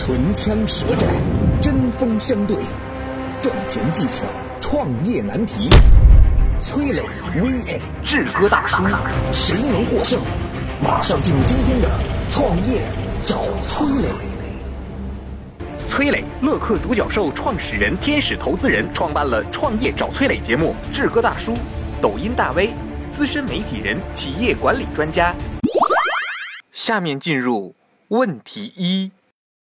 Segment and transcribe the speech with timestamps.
[0.00, 1.10] 唇枪舌战，
[1.60, 2.56] 针锋相对，
[3.42, 4.24] 赚钱技巧，
[4.60, 5.68] 创业难题。
[6.60, 7.02] 崔磊
[7.34, 8.84] vs 志哥大叔，
[9.32, 10.20] 谁能获胜？
[10.80, 11.90] 马上进入今天的
[12.30, 12.82] 创业
[13.26, 14.08] 找崔磊。
[15.84, 20.76] 崔磊，乐客独角兽创始人、天使投资人，创办了《创业找崔磊》节目。
[20.92, 21.54] 志哥大叔，
[22.00, 22.72] 抖音大 V，
[23.10, 25.34] 资深媒体人，企业管理专家。
[26.72, 27.74] 下面进入
[28.06, 29.10] 问题一。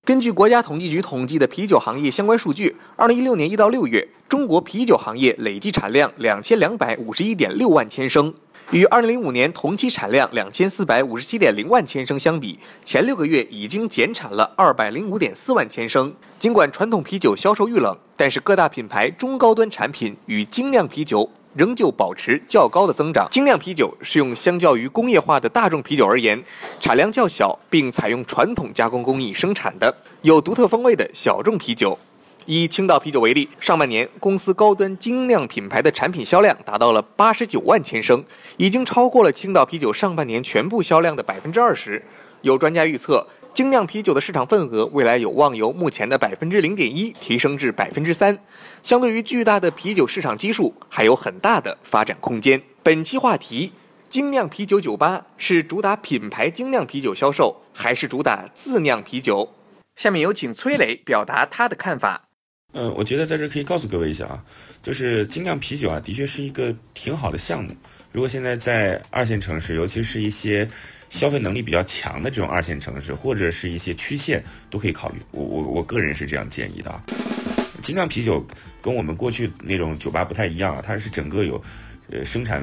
[0.06, 8.32] 根据国家统计局统计的啤酒行业相关数据，二零一六年一到六月，中国啤酒行业累计产量两千两百五十一点六万千升，
[8.70, 16.14] 与二零零五年同期产量两千四百五十七点零万千升相比，前六个月已经减产了二百零五点四万千升。
[16.38, 21.28] 尽管传统啤酒销售遇冷，但是各大品牌中高端产品与精酿啤酒。
[21.56, 23.28] 仍旧保持较高的增长。
[23.32, 26.44] 精酿啤酒是用相较于工业化的大众啤酒而言，
[26.80, 31.98] 产量较小，并采用传统加工工艺生产的有独特风味的小众啤酒。
[32.46, 38.24] 以青岛啤酒为例，上半年公司高端精酿品牌的产品销量达到了八十九万千升，
[38.58, 42.04] 已经超过了青岛啤酒上半年全部销量的百分之二十。
[42.42, 43.26] 有专家预测。
[43.56, 48.38] 精酿啤酒的市场份额未来有望由目前的百分之零点一提升至百分之三，
[48.84, 52.62] 相对于巨大的啤酒市场基数，还有很大的发展空间。
[52.84, 53.72] 本期话题：
[54.10, 59.56] 精酿啤酒酒吧是主打品牌精酿啤酒销售，还是主打自酿啤酒？
[59.96, 62.28] 下面有请崔磊表达他的看法。
[62.74, 64.44] 嗯，我觉得在这可以告诉各位一下啊，
[64.84, 67.74] 就是精酿啤酒啊，的确是一个挺好的项目。
[68.12, 70.70] 如果现在在二线城市，尤其是一些。
[71.16, 75.20] 消费能力比较强的这种二线城市，或者是一些区县，都可以考虑。
[75.32, 77.02] 我我我个人是这样建议的啊。
[77.82, 78.46] 精酿啤酒
[78.82, 81.64] 跟我们过去那种酒吧不太一样啊，它是整个有
[82.12, 82.62] 呃生产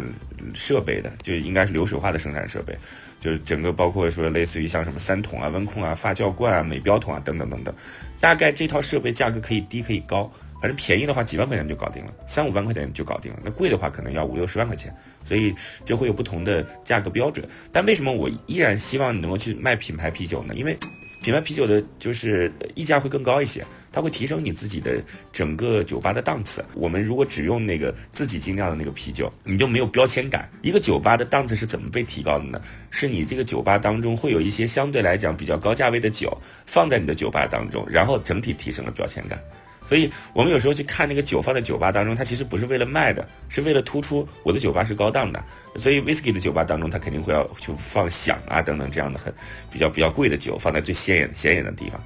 [0.55, 2.77] 设备的，就应该是流水化的生产设备，
[3.23, 7.75] 就是整个包括说类似于像什么三桶啊、温控啊、发酵罐啊、美标桶啊等等等等。
[8.21, 10.31] 大概这套设备价格可以低可以高，
[10.63, 13.41] 反正便宜的话几万块钱就搞定了，三五万块钱就搞定了。
[13.45, 14.95] 那贵的话可能要五六十万块钱。
[15.25, 20.53] 所以就会有不同的价格标准，但为什么我依然希望你能够去卖品牌啤酒呢？
[20.57, 20.77] 因为
[21.23, 25.01] 品牌啤酒的就是溢价会更高一些，它会提升你自己的
[25.33, 26.65] 整个酒吧的档次。
[26.75, 30.51] 我们如果只用那个自己精酿的那个啤酒，你就没有标签感。
[30.61, 32.61] 一个酒吧的档次是怎么被提高的呢？
[32.91, 36.37] 是你这个酒吧当中会有一些相对来讲比较高价位的酒
[36.67, 39.41] 放在你的酒吧当中，然后整体提升了标签感。
[39.87, 45.43] 所以我们有时候去看那个酒放在酒吧当中，它其实不是为了卖的，是为了突出我的酒吧是高档的。
[45.77, 49.33] 所以 whisky 的酒吧当中，它肯定会要去放响啊等等这样的很
[49.71, 52.01] 比较比较贵的酒放在最显眼显眼的地方。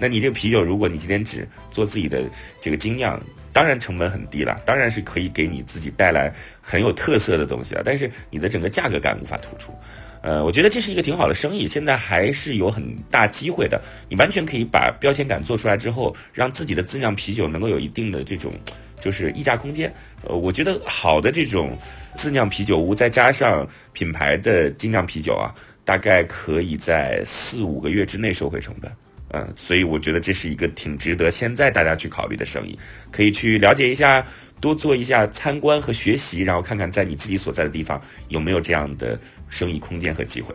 [0.00, 2.22] 那你这个啤酒，如果你今天只做自己的
[2.60, 3.20] 这个精酿，
[3.52, 9.74] 当然成本很低了，当然是可以给你自己带来很有特色的东西了，但是你的整个价格感无法突出。
[10.20, 13.80] 呃，我觉得这是一个挺好的生意，现在还是有很大机会的。
[14.08, 18.52] 你完全可以把标签感做出来之后，让自己的自酿啤酒能够有一定的这种，
[19.00, 19.92] 就是溢价空间。
[20.22, 21.78] 呃，我觉得好的这种
[22.16, 28.90] 自酿啤酒屋，再加上品牌的精酿啤酒啊，大概可以在四五个月之内收回成本。
[29.30, 32.78] 嗯，所以我觉得这是一个挺值得现在大家去考虑的生意，
[33.12, 34.26] 可以去了解一下。
[34.60, 40.54] 多做一下参观和学习，然后看看在你自己所在的地方有没有这样的生意空间和机会。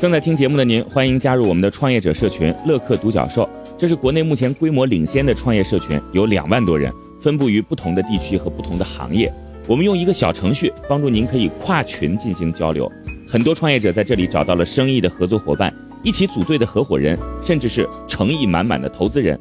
[0.00, 3.48] 正在听节目的您，欢迎加入我们的创业者社群“乐客独角兽”，
[3.78, 9.32] 这是国内目前规模领先的创业社群，有两万多人，分布于不同的地区和不同的行业。
[9.68, 12.90] 我们用一个小程序帮助您可以跨群进行交流，
[13.28, 15.72] 很多创业者在这里找到了生意的合作伙伴，
[16.02, 19.38] 一起组队的合伙人，甚至是诚意满满的投资人。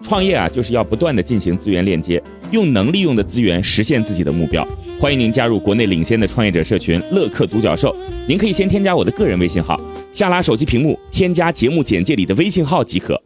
[0.00, 4.66] 创业啊，就是要不断的进行资源链接，用能利用的资源实现自己的目标。
[4.98, 7.96] 欢迎您加入国内领先的创业者社群“乐客独角兽”。
[8.28, 9.80] 您可以先添加我的个人微信号，
[10.12, 13.20] 下拉手机屏幕添加节目简介里的微信号即可。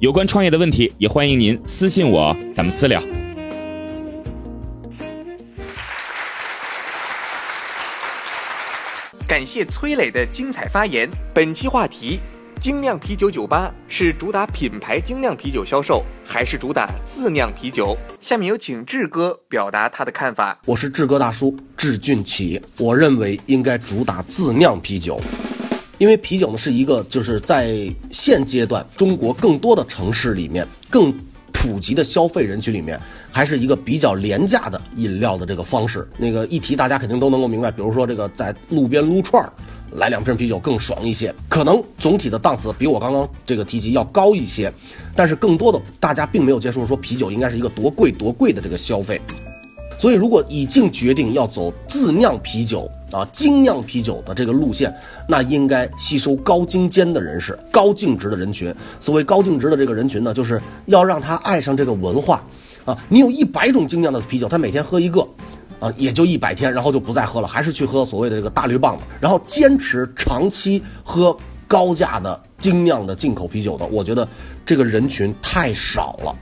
[0.00, 3.02] 有关创业的问题，也欢迎您私信我，咱们私聊。
[9.26, 11.08] 感谢崔磊的精彩发言。
[11.34, 12.18] 本期话题。
[12.60, 17.96] 精酿啤酒酒吧是主打品牌精酿啤酒销售，还是主打自酿啤酒？
[18.20, 20.58] 下面有请志哥表达他的看法。
[20.66, 22.60] 我是志哥大叔，志俊奇。
[22.76, 25.20] 我认为应该主打自酿啤酒，
[25.98, 31.14] 因为啤酒呢是一个就是在现阶段中国更多的城市里面更
[31.52, 33.00] 普及的消费人群里面，
[33.30, 36.08] 还是一个比较廉价的饮料的这个方式。
[36.18, 39.52] 那个一提大家肯定都能够明白，比如说这个在路边撸串儿。
[39.92, 44.72] 来两瓶啤酒更爽一些，可能总体的档次比我刚刚这个提及要高一些，
[45.16, 49.20] 但是更多的大家并没有接受说啤酒应该是一个多贵多贵的这个消费，
[49.98, 54.94] 所以如果已经决定要走自酿啤酒啊，精酿啤酒的这个路线，
[55.26, 58.74] 那应该吸收高精尖的人士、高净值的人群。
[59.00, 62.44] 所谓高净值的这个人群呢，就是要让他爱上这个文化
[62.84, 62.96] 啊。
[63.08, 65.26] 你有一百种精酿的啤酒，他每天喝一个，
[65.80, 71.36] 啊，也就一百天，然后就不再喝了，还是去喝所谓的这个大绿棒子，然后坚持长期喝
[71.66, 74.26] 高价的精酿的进口啤酒的，我觉得
[74.66, 76.34] 这个人群太少了。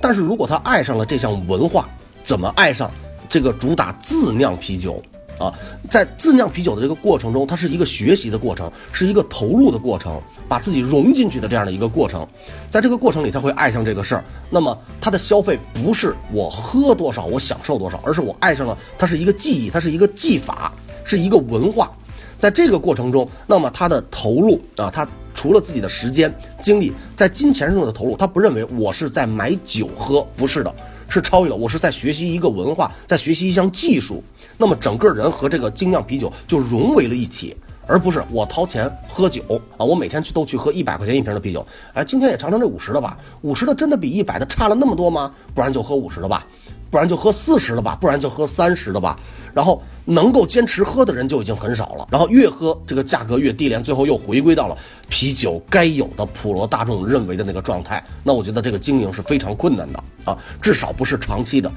[0.00, 1.88] 但是如果他爱上了这项文化，
[2.24, 2.90] 怎么爱上
[3.28, 5.02] 这个主打自酿啤酒？
[5.38, 5.54] 啊，
[5.88, 12.26] 在自酿啤酒的这个过程中，它是一个学习的过程，是一个投入的过程，把自己融进去的这样的一个过程。
[12.68, 14.24] 在这个过程里，他会爱上这个事儿。
[14.50, 20.72] 那么，他的消费不是我喝多少，我享受多少，而是我爱上了它是一个技艺，它是一个技法，
[21.04, 21.90] 是一个文化。
[22.38, 30.74] 在这个过程中，那么他的投入啊，他除了自己的时间精力，在金钱上的投入，他不认为我是在买酒喝，不是的。
[31.10, 34.22] 是超越了，我是在学习一个文化，在学习一项技术，
[34.58, 37.56] 那么整个人和这个精酿啤酒就融为了一体，
[37.86, 39.40] 而不是我掏钱喝酒
[39.78, 39.84] 啊！
[39.84, 41.64] 我每天去都去喝一百块钱一瓶的啤酒，
[41.94, 45.32] 哎，今天也尝尝这五十的吧，五十的真的比一百的差了那么多吗？
[45.54, 46.46] 不然就喝五十的吧。
[46.90, 49.20] 不然就喝四十的吧，不然就喝三十的吧。
[49.52, 52.08] 然后能够坚持喝的人就已经很少了。
[52.10, 58.02] 然后越喝这个价格越低廉，最后又回归到了啤酒该有的普罗大众认为的那个状态。
[58.24, 61.70] 那我觉得这个经营是非常困难的啊，至少不是长期的。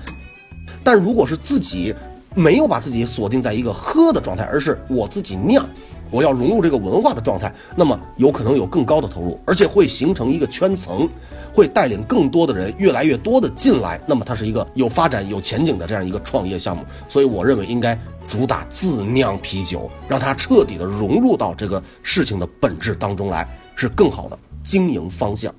[0.81, 1.93] 但如果是自己
[2.35, 5.67] 没有把自己锁定在一个喝的状态，而是我自己酿。
[6.09, 11.07] 我要融入这个文化的状态，那么有可能有更高的投入，而且会形成一个圈层，
[11.53, 13.97] 会带领更多的人越来越多的进来。
[14.05, 16.83] 那么它是一个有发展、有前景的这样一个创业项目。
[17.07, 17.97] 所以我认为应该
[18.27, 25.53] 主打自酿啤酒，让它彻底的融入到这个事情的本质当中来，是更好的经营方向。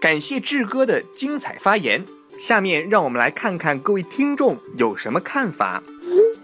[0.00, 2.02] 感谢志哥的精彩发言。
[2.46, 5.82] 下面让我们来看看各位听众有什么看法。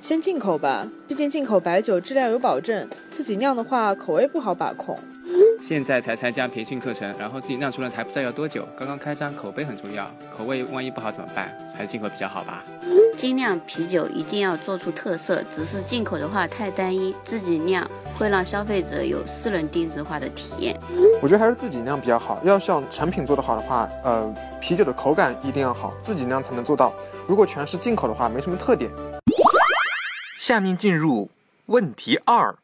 [0.01, 4.99] 先进口吧，毕竟进口白酒质量有保证，自己酿的话口味不好把控。
[5.61, 11.55] 现在才参加培训课程，然后自己酿出来还不知道要多久，刚刚开张，口碑很重要，口味万一不好怎么办？
[11.75, 12.65] 还是进口比较好吧。
[13.17, 17.89] 精酿啤酒一定要做出特色，只是进口的话太单一，自己酿
[18.19, 20.77] 会让消费者有私人定制化的体验。
[21.21, 26.93] 我觉得还是自己酿比较好，要想产品做得好的话，呃，啤酒的口感一定要好，自己酿才能做到。
[27.29, 28.91] 如果全是进口的话，没什么特点。
[30.51, 31.31] 下面进入
[31.67, 32.59] 问题二：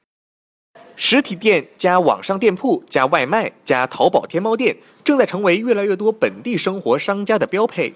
[0.97, 7.94] 实体店加网上店铺加外卖加淘宝天猫店，正在成为越来越多本地生活商家的标配。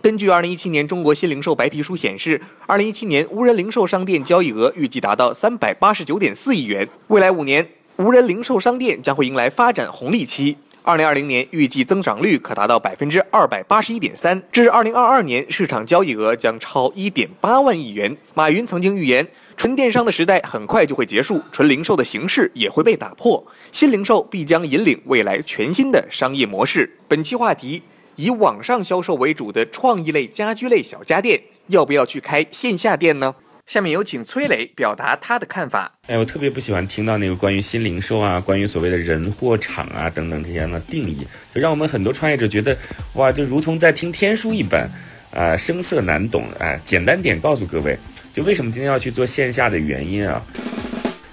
[0.00, 6.88] 根据二零一七年中国新零售白皮书显示，二零一七年无人零售商店交易额预计达到三百八十九点四亿元。
[7.08, 10.56] 未来五年，无人零售商店将会迎来发展红利期。
[10.84, 18.16] 二零二零年预计增长率可达到百分之二百八十一点三，至二零二二年市场交易额将超一点八万亿元。
[18.34, 19.24] 马云曾经预言，
[19.56, 26.98] 纯电商的时代很快就会结束，纯零售的形式也会被打破，新零售必将引领未来全新的商业模式。
[27.06, 27.80] 本期话题：
[28.16, 33.32] 以网上销售为主的创意类家居类小家电，要不要去开线下店呢？
[33.66, 35.92] 下面有请崔磊表达他的看法。
[36.08, 42.76] 哎，我特别不喜欢听到那个关于新零售啊，关于所谓的人货场啊等等这些的定义，就让我们很多创业者觉得，
[43.14, 44.90] 哇，就如同在听天书一般，
[45.30, 46.44] 啊，生涩难懂。
[46.58, 47.96] 哎，简单点告诉各位，
[48.34, 50.42] 就为什么今天要去做线下的原因啊？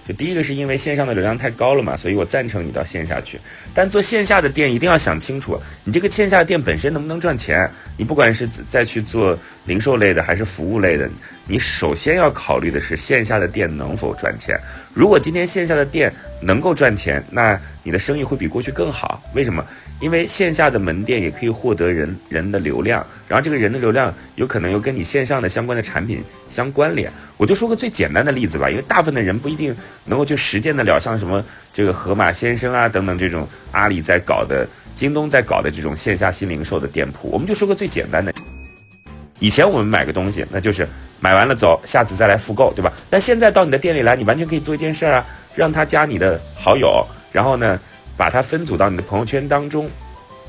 [0.08, 3.40] 就第一个是因为线上的流量太高了嘛，所以我赞成你到线下去。
[3.74, 7.70] 但做线下的店一定要想清楚，你这个线下店本身能不能赚钱？
[7.98, 11.10] 你不管是再去做零售类的还是服务类的，
[11.46, 14.60] 你首先要考虑的是线下的店能否赚钱。
[14.94, 16.12] 如果今天线下的店
[16.42, 19.22] 能够赚钱，那你的生意会比过去更好。
[19.34, 19.66] 为什么？
[20.00, 27.12] 因为线下的门店也可以获得人人的流量，然后这个人的流量有可能又跟你线上的相关的产品相关联。
[27.36, 37.30] 我就说个最简单的例子吧，因为大部分的人不一定能够去实践得了，像什么这个盒马鲜生啊等等这种阿里在搞的、京东在搞的这种线下新零售的店铺。
[37.30, 38.34] 我们就说个最简单的，
[39.40, 40.88] 以前我们买个东西，那就是
[41.20, 42.92] 买完了走，下次再来复购，对吧？
[43.10, 47.80] 但现在到你的店里来，你完全可以做一件事儿啊，让他加你的好友，然后呢？
[48.18, 49.90] 把它分组到你的朋友圈当中，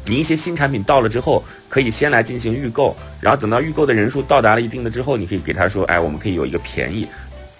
[0.05, 7.07] 你一些新产品到了之后，可以先来进行预购，然后等到预购的人数到达了一定的之后，你可以给他说，哎，我们可以有一个便宜，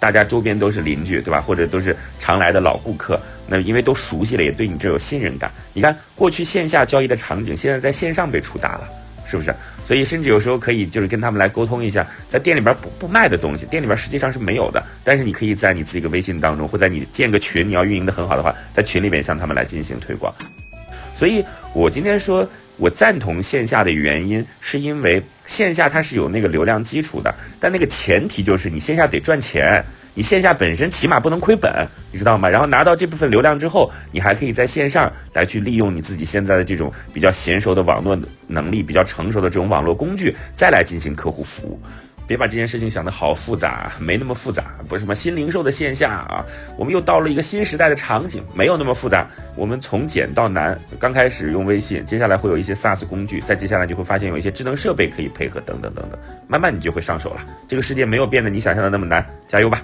[0.01, 1.39] 大家周边都是邻居，对吧？
[1.39, 5.51] 或者都是常来的老顾客，那因为都熟悉了，也对你这有信任感。
[5.73, 8.89] 你看过去线下交易的场景，现在在线上被触达了，
[9.27, 9.53] 是不是？
[9.85, 20.33] 所以甚至有时候可以就是跟他们来沟通一下，在店里边不不卖的东西，店里边实际上是没有的，但是你可以在你自己的微信当中，或者你建个群，你要运营的很好的话，在群里面向他们来进行推广。
[21.13, 29.83] 所以我今天说，我赞同线下的原因，是因为线下它是有那个流量基础的，但那个前提就是你线下得赚钱。
[30.13, 32.49] 你线下本身起码不能亏本，你知道吗？
[32.49, 38.17] 然后拿到这部分流量之后，你还可以在线上来去利用你自己现在的这种比较娴熟的网络
[38.47, 41.79] 能力、比较成熟的这种网络工具，再来进行客户服务。
[42.27, 44.75] 别把这件事情想得好复杂，没那么复杂。
[44.87, 46.45] 不是什么新零售的线下啊，
[46.77, 49.27] 我们又到了一个新时代的场景，没有那么复杂。
[49.55, 57.45] 我们从简到难，刚开始用微信，接下来会有一些 SaaS 工具，再接下来就会发现有一些智能设备可以配合，等等等等，慢慢你就会上手了。
[57.67, 59.83] 这个世界没有变得你想象的那么难，加油吧！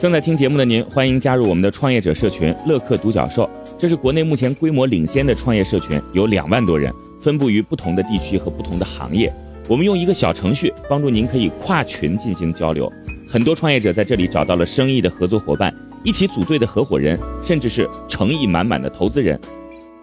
[0.00, 9.32] 正在听节目的您，欢迎加入我们的创业者社群乐客独角兽，这是国内目前规模领先的创业社群，有两万多人，分布于不同的地区和不同的行业。
[9.68, 12.92] 我们用一个小程序帮助您可以跨群进行交流，
[13.28, 19.38] 很多创业者在这里找到了生意的合作伙伴，一起组队的合伙人，甚至是诚意满满的投资人。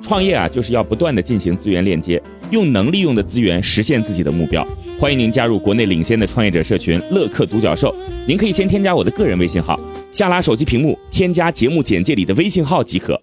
[0.01, 4.67] 创业啊，就是要不断的进行资源链接，用能利用的资源实现自己的目标。
[5.00, 7.96] 欢迎您加入国内领先的创业者社群乐客独角兽，
[8.27, 9.79] 您可以先添加我的个人微信号，
[10.12, 13.17] 下拉手机屏幕添加节目简介里的微信号即可。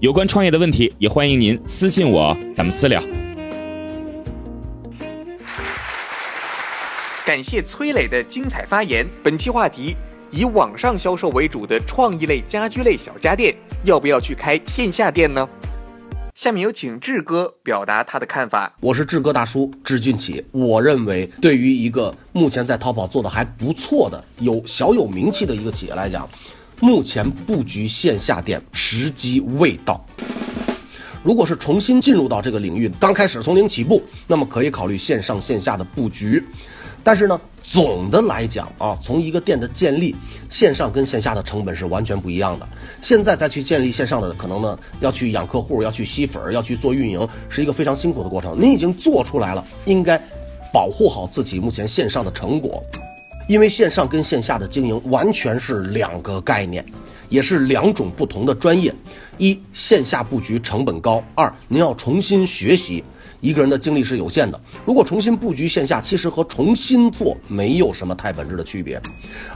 [0.00, 3.02] 有关创业的问题，也欢迎您私信我，咱们私聊。
[7.24, 9.06] 感谢崔磊的精彩发言。
[9.22, 9.94] 本期话题：
[10.32, 15.48] 以网上销售为主的创意类家居类小家电，要不要去开线下店呢？
[16.34, 18.74] 下面有请志哥表达他的看法。
[18.80, 20.44] 我是志哥大叔志俊起。
[20.50, 26.28] 我认为，对于一个目前在淘宝做的还不错的、有小有名气的一个企业来讲，
[26.80, 30.04] 目前布局线下店时机未到。
[31.22, 36.44] 如果是重新进入到这个领域，刚开始从零起步，那么可以考虑线上线下的布局。
[37.04, 40.14] 但是呢，总的来讲啊，从一个店的建立，
[40.48, 42.68] 线上跟线下的成本是完全不一样的。
[43.00, 48.56] 现在再去建立线上的，可能呢要去养客户，要去吸粉，要去做运营，是一个非常辛苦的过程。
[48.60, 50.16] 你已经做出来了，应该
[50.72, 52.82] 保护好自己目前线上的成果，
[53.48, 56.84] 因为线上跟线下的经营完全是两个概念，
[57.28, 58.94] 也是两种不同的专业。
[59.38, 63.02] 一线下布局成本高，二您要重新学习。
[63.42, 69.02] 一个人的精力是有限的，如果重新布局线下，其实和重新做没有什么太本质的区别。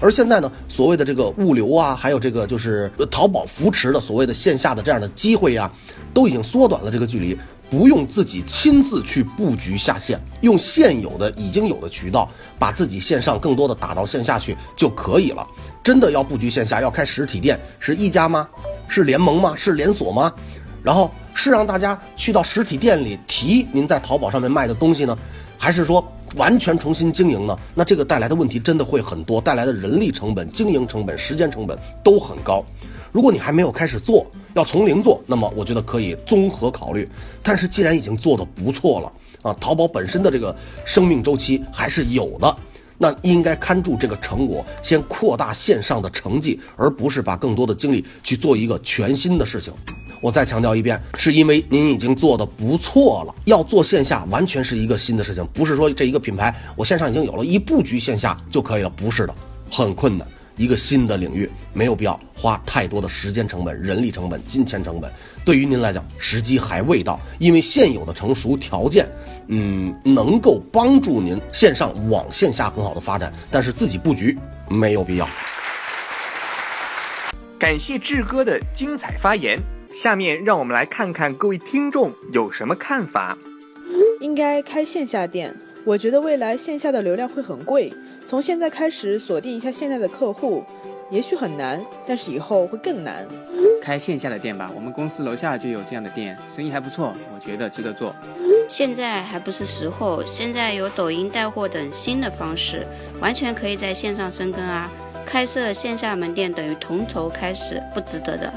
[0.01, 5.71] 而现在呢，所谓的这个物流啊，还有这个就是淘宝扶持的所谓的线下的这样的机会呀，
[6.13, 7.39] 都已经缩短了这个距离，
[7.71, 12.29] 不用自己亲自去布局下线，用现有的已经有的渠道，
[12.59, 15.47] 把自己线上更多的打到线下去就可以了。
[15.85, 18.49] 真的要布局线下，要开实体店，是一家吗？
[18.89, 19.55] 是联盟吗？
[19.57, 20.33] 是连锁吗？
[20.87, 21.11] 然后。
[21.39, 25.17] 是让大家去到实体店里提您在淘宝上面卖的东西呢，
[25.59, 26.03] 还是说
[26.37, 27.55] 完全重新经营呢？
[27.75, 32.65] 那这个带来的问题真的会很多，带来的人力成本、经营成本、时间成本都很高。
[33.13, 37.07] 如果你还没有开始做，要从零做，那么我觉得可以综合考虑。
[37.43, 39.13] 但是既然已经做得不错了
[39.43, 42.57] 啊，淘宝本身的这个生命周期还是有的。
[42.97, 49.71] 那应该看住这个成果，先扩大线上的成绩，而不是把更多的精力去做一个全新的事情。
[50.21, 59.35] 我再强调一遍，是因为您已经做的不错了，要做线下完全是一个新的事情，不是说这一个品牌我线上已经有了一布局线下就可以了，不是的，
[59.71, 60.27] 很困难。
[60.57, 65.13] 一个新的领域，没有必要花太多的时间成本、人力成本、金钱成本。
[65.45, 69.07] 对于您来讲，时机还未到，因为现有的成熟条件，
[69.49, 75.29] 嗯，能够帮助您线上往线下很好的发展，但是自己布局没有必要。
[77.59, 79.61] 感谢志哥的精彩发言，
[79.97, 83.39] 下面让我们来看看各位听众有什么看法。
[84.21, 87.91] 应该开线下店，我觉得未来线下的流量会很贵。
[88.27, 90.63] 从现在开始锁定一下现在的客户，
[91.11, 93.27] 也许很难，但是以后会更难。
[93.81, 98.15] 开线下的店吧，我们公司楼下就有这样的店，生意还不错，我觉得值得做。
[98.69, 102.87] 现在还不是时候，现在有抖音带货等新的方式，
[103.19, 104.93] 完全可以在线上生根啊！
[105.27, 108.51] 开设线下门店等于从头开始，不值得的。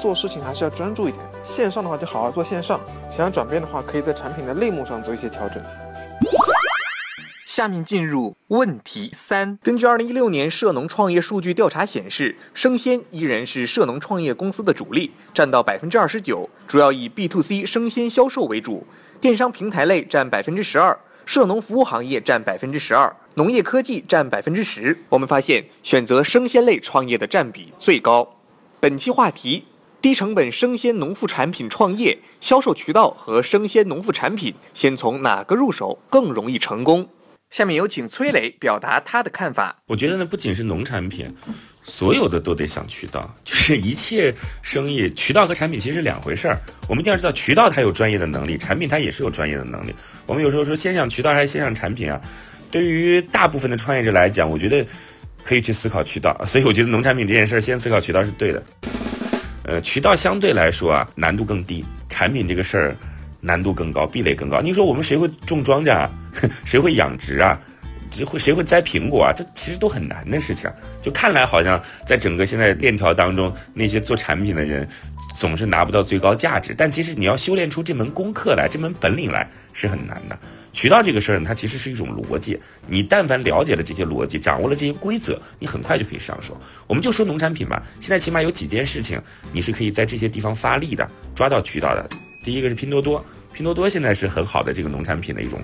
[0.00, 5.60] 做事情还是要专注一点，线上的话就好好做线上，想要转变的话，可以在产品的类目上做一些调整。
[7.44, 9.58] 下面进入问题三。
[9.62, 18.86] 根据二零一六年涉农创业数据调查显示，生鲜依然是涉农创业公司的主力，占到百分之二十九，主要以 B to C 生鲜销售为主，
[19.20, 25.04] 电商平台类占百分之十二，涉农服务行业占百分之十二，农业科技占百分之十。
[25.08, 28.36] 我们发现，选择生鲜类创业的占比最高。
[28.80, 29.64] 本期话题：
[30.00, 37.08] 低成本生鲜农副产品创业，销售渠道和生鲜农副产品，先从哪个入手更容易成功？
[37.50, 39.82] 下面有请崔磊表达他的看法。
[39.86, 41.34] 我觉得呢，不仅是农产品，
[41.84, 46.56] 所有的都得想渠道，就是一切生意，渠道和产品其实是两回事儿。
[46.88, 49.94] 我们一定要知道，渠道它有专业的能力，产品它也是有专业的能力。
[50.26, 52.20] 我们有时候说先想渠道还是先想产品啊？
[52.70, 54.86] 对于大部分的创业者来讲，我觉得
[55.44, 56.40] 可以去思考渠道。
[56.46, 58.62] 所以我觉得农产品这件事儿，先思考渠道是对的。
[59.64, 62.96] 呃，渠道相对来说啊，难度更低；产品这个事儿
[63.40, 64.60] 难度更高，壁垒更高。
[64.60, 66.10] 你说我们谁会种庄稼啊？
[66.64, 67.60] 谁会养殖啊？
[68.12, 69.32] 谁会谁会摘苹果啊？
[69.34, 70.70] 这其实都很难的事情。
[71.00, 74.86] 就看来好像在整个现在链条当中，那些做产品的人
[75.36, 76.74] 总是拿不到最高价值。
[76.76, 80.38] 但其实你要修炼出这门功课来，这门本领来是很难的。
[80.74, 82.58] 渠道这个事儿呢，它其实是一种逻辑。
[82.86, 86.58] 你但凡了解了这些逻辑，掌握了这些规则，你很快就可以上手。
[86.86, 89.20] 我们就说农产品吧，现在起码有几件事情
[89.52, 92.08] 你是可以在这些地方发力的，抓到渠道的。
[92.44, 93.24] 第一个是拼多多。
[93.52, 95.60] 拼多多现在是很好的这个农产品的一种，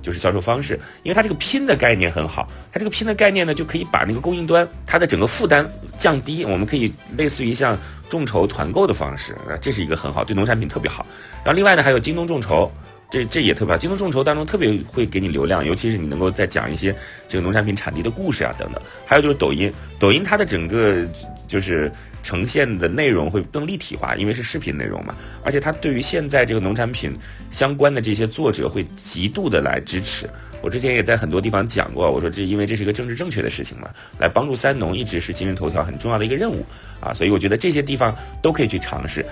[0.00, 11.04] 就是销售方式，因为它这个拼的概念很好，它这个拼的概念呢，就可以把那个供应端它的整个负担降低，我们可以类似于像众筹团购的方式，啊，这是一个很好，对农产品特别好。
[11.44, 12.70] 然后另外呢，还有京东众筹，
[13.10, 16.94] 这这也特别好，京东众筹当中特别会给你流量，尤其是你能够再讲一些
[17.26, 18.80] 这个农产品产地的故事啊等等。
[19.04, 21.04] 还有就是抖音，抖音它的整个
[21.46, 21.90] 就是。
[22.22, 25.14] 呈现的内容会更立体化，因为是视频内容嘛，
[25.44, 27.12] 而且它对于现在这个农产品
[27.50, 30.28] 相关的这些作者会极度的来支持。
[30.62, 36.64] 我之前也在很多地方讲过，我说这因为这是一个政治正确的事情嘛，来帮助三农一直是今日头条很重要的一个任务
[37.00, 39.26] 啊，所以我觉得这些地方都可以去尝试。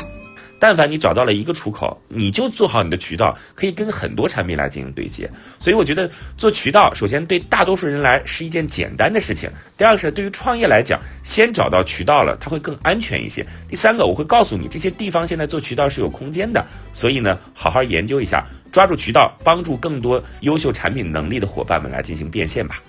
[0.60, 5.28] 但凡你找到了一个出口，你就做好你的渠道，可以跟很多产品来进行对接。
[5.58, 9.50] 所以我觉得做渠道，首先对大多数人来是一件简单的事情。
[9.78, 13.44] 第二个是对于创业来讲，先找到渠道了，它会更安全一些。
[13.66, 16.62] 第三个，我会告诉你这些地方现在做渠道是有空间的。
[16.92, 22.82] 所以呢，好好研究一下，抓住渠道，帮助更多优秀产品能力的伙伴们来进行变现吧。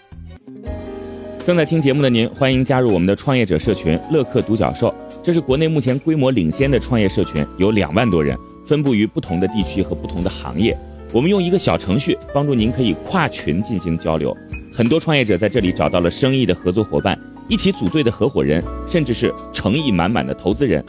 [1.46, 4.94] 正在听节目的您，欢迎加入我们的创业者社群“乐客独角兽”。
[5.24, 8.36] 这是国内目前规模领先的创业社群，有两万多人，
[8.66, 10.75] 分布于不同的地区和不同的行业。
[11.13, 14.36] 我们用一个小程序帮助您可以跨群进行交流，
[14.74, 17.16] 很多创业者在这里找到了生意的合作伙伴，
[17.48, 20.84] 一起组队的合伙人，甚至是诚意满满的投资人。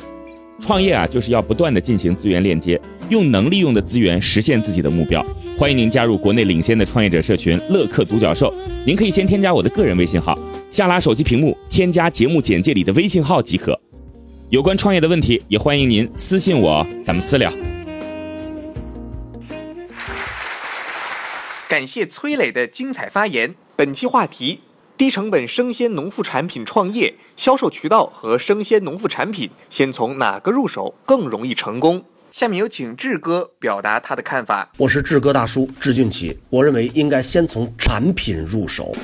[0.59, 5.23] 创业啊，就是要不断的进行资源链接，用能利用的资源实现自己的目标。
[5.59, 8.53] 欢迎您加入国内领先的创业者社群“乐客独角兽”，
[8.87, 10.39] 您可以先添加我的个人微信号，
[10.71, 13.79] 下拉手机屏幕添加节目简介里的微信号即可。
[14.53, 17.51] 有关创业的问题，也欢迎您私信我，咱们私聊。
[21.67, 23.55] 感谢崔磊的精彩发言。
[23.75, 24.61] 本期话题：
[24.99, 32.05] 低成本生鲜农副产品创业销售渠道和生鲜农副产品，先从哪个入手更容易成功？
[32.33, 34.67] 下面有请志哥表达他的看法。
[34.79, 38.97] 我是志哥大叔志俊奇，我认为应该先从产品入手。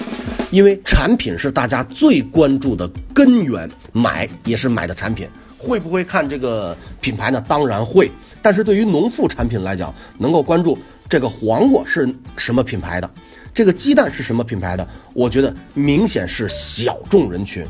[0.50, 7.44] 因为产品是大家最关注的根源，买也是买的产品，会不会看这个品牌呢？
[7.46, 8.10] 当然会。
[8.40, 13.10] 但是对于农副产品来讲，能够关注这个黄瓜是什么品牌的，
[13.52, 17.62] 这个鸡蛋是什么品牌的，我觉得明显是小众人群。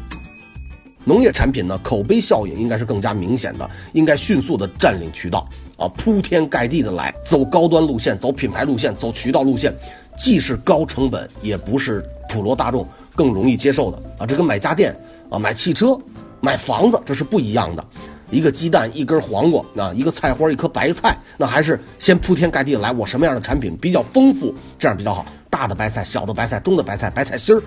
[1.09, 9.75] 农业产品呢，口碑效应应该是更加明显的，应该迅速的占领渠道啊，铺天盖地的来走高端路线，走品牌路线，走渠道路线。
[10.19, 14.27] 既是高成本，也不是普罗大众更容易接受的啊！
[14.27, 14.95] 这跟买家电
[15.31, 15.97] 啊、买汽车、
[16.41, 17.83] 买房子这是不一样的。
[18.31, 22.93] 一个鸡蛋，一根黄瓜，啊，一个菜花，一颗白菜，那还是先铺天盖地的来。
[22.93, 25.25] 我什么样的产品比较丰富，这样比较好。
[25.49, 27.63] 大的白菜、小的白菜、中的白菜、白菜心儿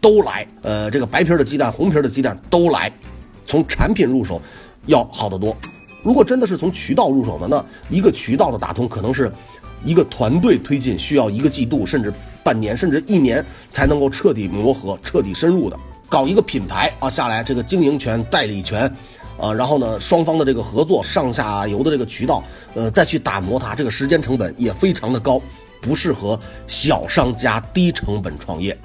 [0.00, 0.46] 都来。
[0.62, 2.92] 呃，这个白皮儿的鸡蛋、红皮儿的鸡蛋都来。
[3.44, 4.40] 从产品入手
[4.86, 5.56] 要好得多。
[6.04, 9.32] 如果真的是从渠道入手呢，那一个渠道的打通可能是。
[9.84, 15.78] 一个团队推进需要一个季度，甚至半年，甚至一年才能够彻底磨合、彻底深入的
[16.08, 18.90] 搞一个品牌啊下来，这个经营权、代理权，
[19.38, 22.42] 啊，然后呢，双方的这个合作、上下游的这个渠道，
[22.74, 25.40] 呃，再去打磨它，这个时间成本也非常的高，
[25.80, 28.76] 不适合小商家低成本创业。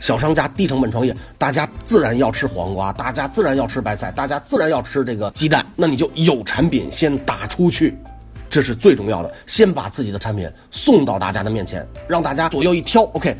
[0.00, 7.96] 小商家低成本创业，大家自然要吃黄瓜，大家自然要吃白菜，大家自然要吃这个鸡蛋，那你就有产品先打出去。
[8.50, 13.36] 这是最重要的，先把自己的产品送到大家的面前，让大家左右一挑，OK，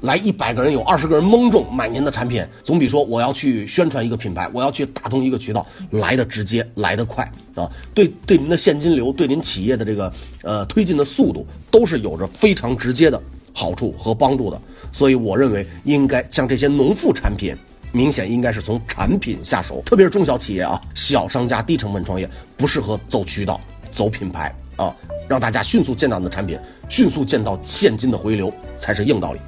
[0.00, 7.70] 来一百个人有二十个人蒙中买您的产品，总比说我要去宣传一个品牌，我要去打通一个渠道来的直接，来的快啊！
[7.92, 10.10] 对对，您的现金流，对您企业的这个
[10.42, 13.22] 呃推进的速度，都是有着非常直接的
[13.56, 14.60] 好处和帮助的。
[14.92, 17.56] 所以我认为，应该像这些农副产品，
[17.90, 23.58] 明显应该是从产品下手，特别是中小企业啊，小商家低成本创业，不适合走渠道。
[23.92, 24.94] 走品牌啊，
[25.26, 29.40] 让大家迅速见到你的产品，迅速见到现金的回流才是硬道理。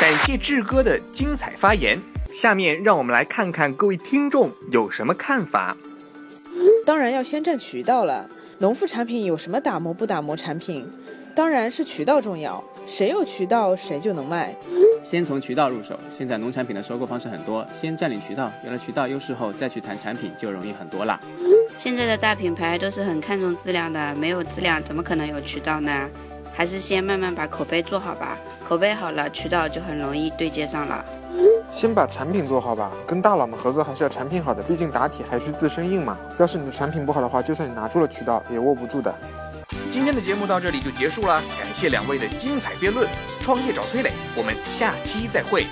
[0.00, 2.00] 感谢志哥的精彩发言。
[2.32, 5.76] 下面让我们来看看各位听众有什么看法。
[6.86, 8.28] 当然要先占渠道了。
[8.60, 10.84] 农副产品有什么打磨不打磨产品？
[11.32, 14.52] 当然是渠道重要，谁有渠道谁就能卖。
[15.04, 21.20] 先从渠道入手，现在农产品的收购方式很多，先占领渠道，有了渠道优势后再去谈产品就容易很多了。
[21.76, 26.08] 现在的大品牌都是很看重质量的，没有质量怎么可能有渠道呢？
[26.52, 28.36] 还是先慢慢把口碑做好吧，
[28.68, 31.04] 口碑好了，渠道就很容易对接上了。
[31.72, 36.18] 先把产品做好吧，跟大佬们合作还是要产品好的，毕竟打铁还需自身硬嘛。
[36.38, 39.14] 要是你的产品不好的话，就算你拿住了渠道，也握不住的。
[39.90, 43.08] 今天的节目到这里就结束了，感谢两位的精彩辩论。
[43.42, 45.64] 创业找崔磊，我们下期再会。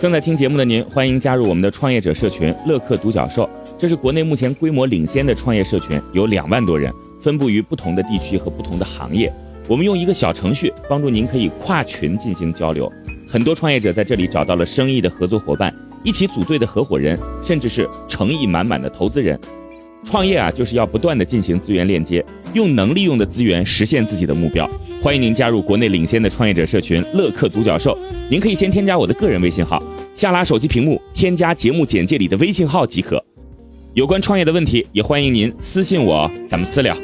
[0.00, 9.32] 正在听节目的您，欢迎加入我们的创业者社群乐客独角兽，这是国内目前规模领先的创业社群，有两万多人，分布于不同的地区和不同的行业。
[9.68, 12.90] 我们用一个小程序帮助您可以跨群进行交流，
[13.30, 19.38] 很多创业者在这里找到了生意的合作伙伴，一起组队的合伙人，甚至是诚意满满的投资人。
[20.02, 24.68] 创业啊，就是要不断的进行资源链接，用能利用的资源实现自己的目标。
[25.00, 27.96] 欢迎您加入国内领先的创业者社群乐客独角兽，
[28.28, 29.80] 您可以先添加我的个人微信号，
[30.12, 33.24] 下拉手机屏幕添加节目简介里的微信号即可。
[33.94, 36.96] 有关创业的问题，也欢迎您私信我，咱们私聊。